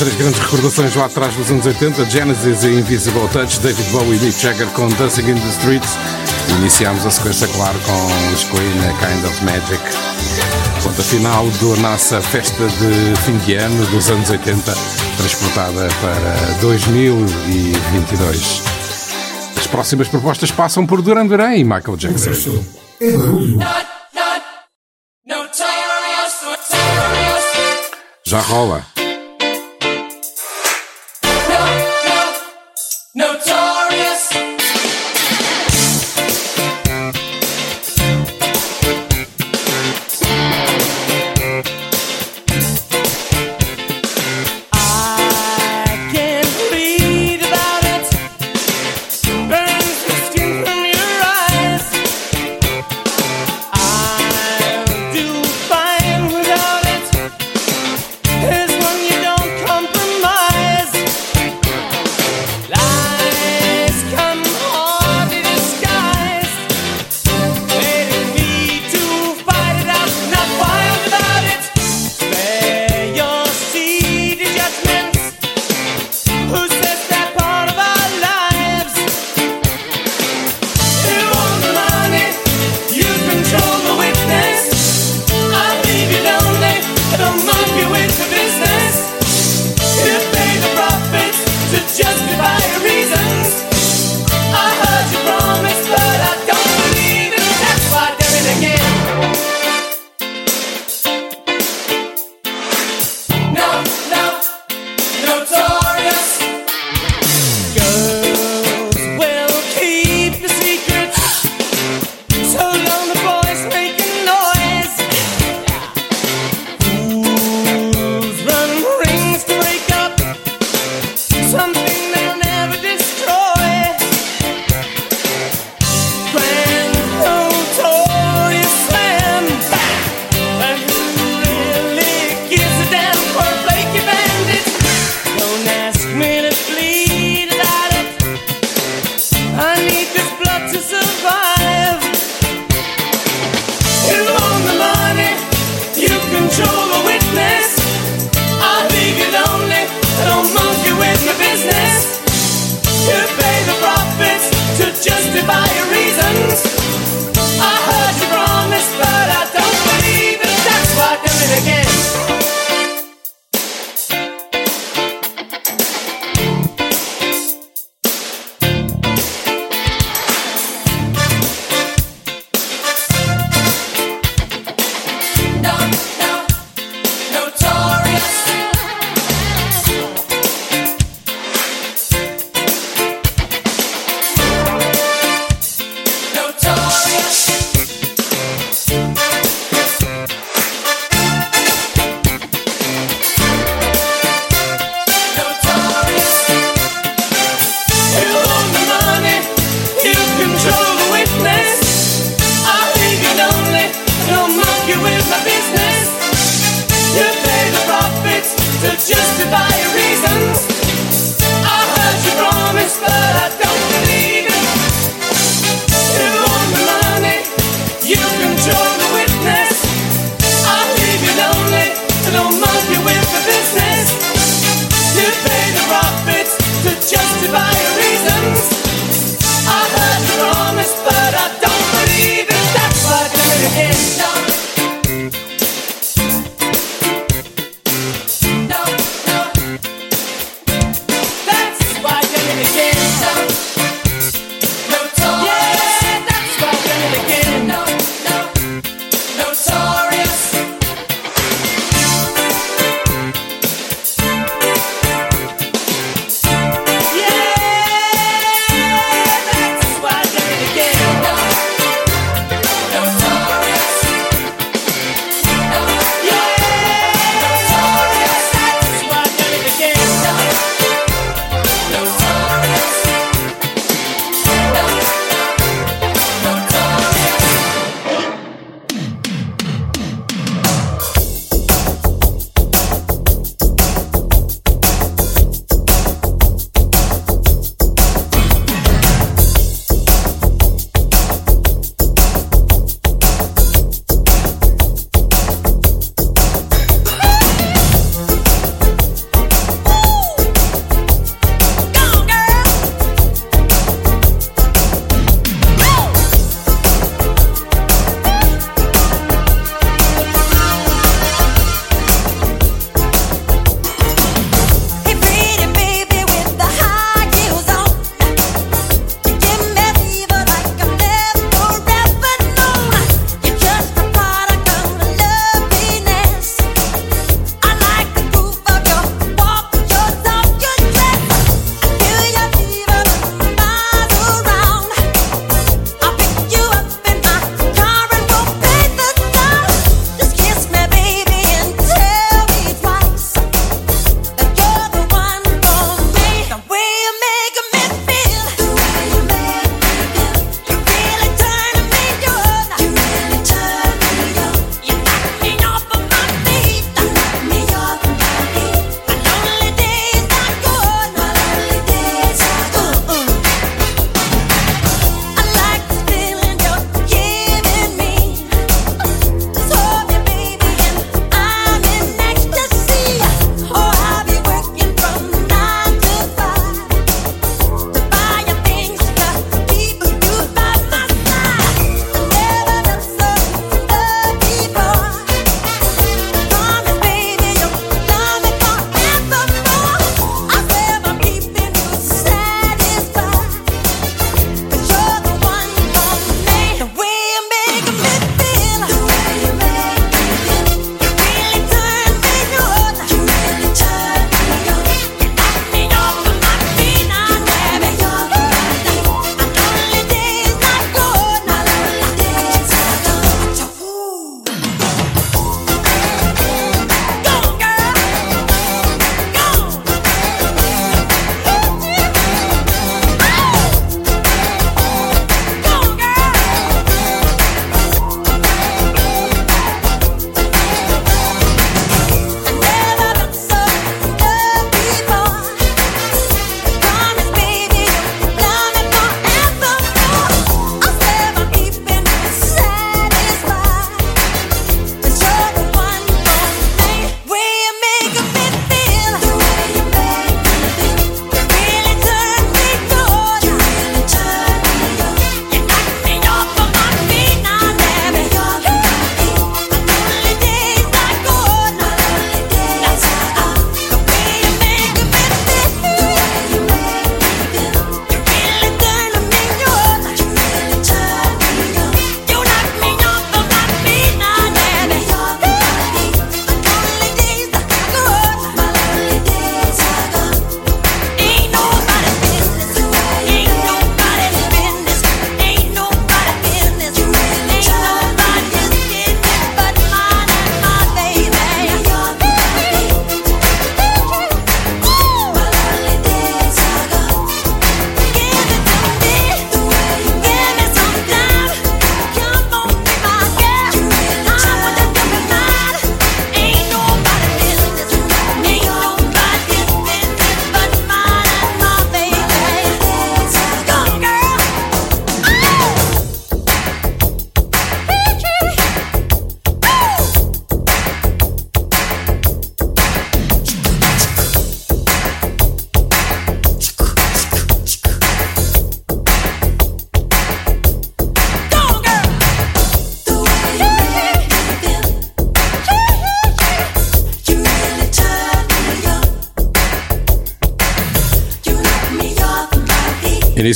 [0.00, 4.20] três grandes recordações lá atrás dos anos 80, Genesis e Invisible Touch, David Bowie e
[4.20, 5.90] Mick Jagger com Dancing in the Streets.
[6.58, 9.78] Iniciámos a sequência, claro, com os Queen, Kind of Magic.
[10.82, 14.74] Ponto final da nossa festa de fim de ano dos anos 80,
[15.18, 18.62] transportada para 2022.
[19.58, 22.64] As próximas propostas passam por Duran Duran e Michael Jackson.
[28.26, 28.99] Já rola.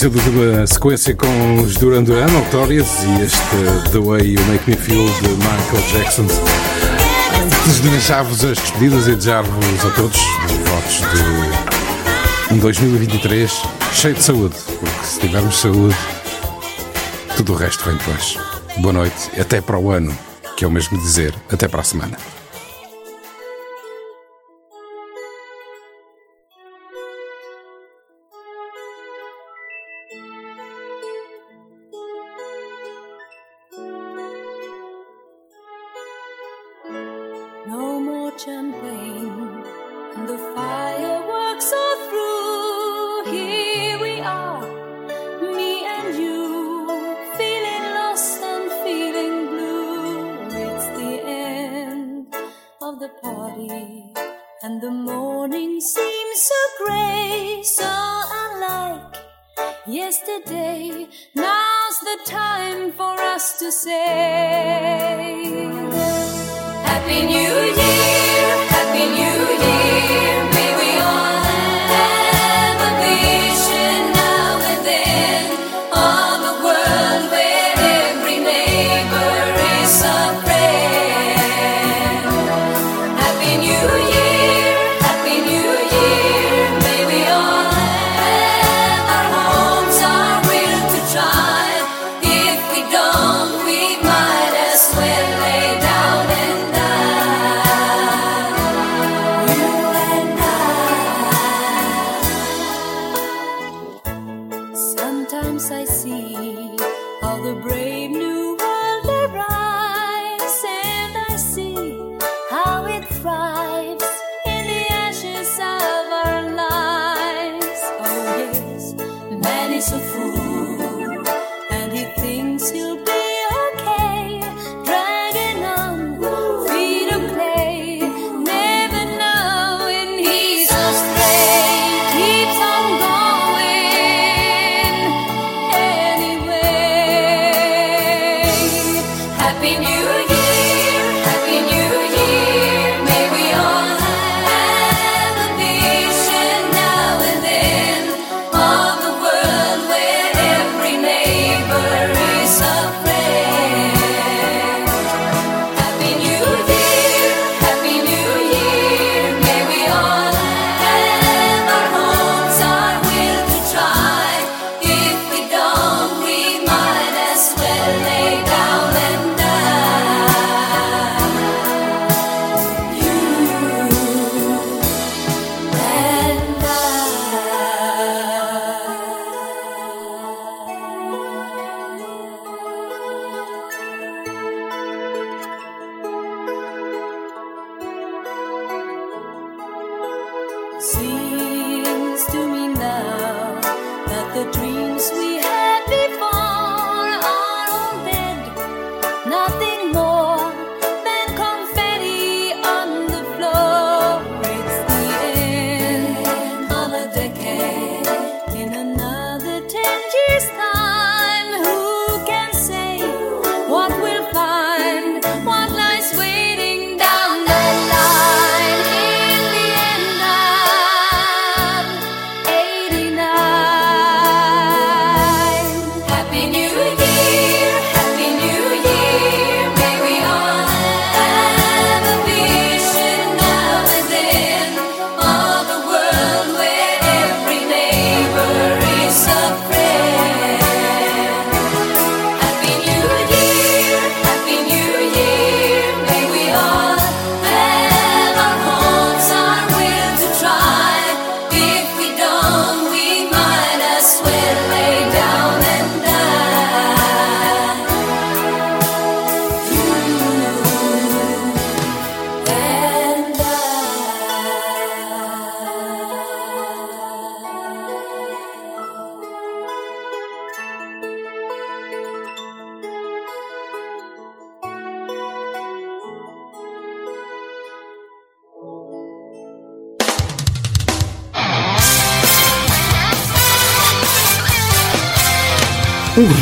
[0.05, 4.71] notícia de uma sequência com os Duran Duran, Notorious, e este The Way You Make
[4.71, 6.27] Me Feel de Michael Jackson.
[7.67, 10.21] Desdejar-vos as despedidas e desejar-vos a todos
[10.69, 11.01] votos
[12.51, 13.63] de 2023
[13.93, 15.97] cheio de saúde, porque se tivermos saúde,
[17.37, 18.37] tudo o resto vem depois.
[18.79, 20.17] Boa noite, até para o ano,
[20.57, 22.34] que é o mesmo dizer, até para a semana.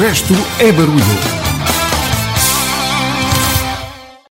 [0.02, 1.31] resto é barulho.